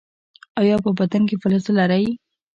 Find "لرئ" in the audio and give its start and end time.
1.77-2.05